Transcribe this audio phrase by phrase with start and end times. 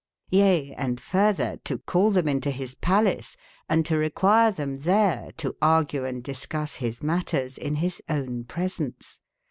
[0.33, 3.37] ^ca & f urtber to call tbem into bis palace
[3.69, 9.19] and to require tbem tbere to argue and discusse bis matters in bis ownepresence.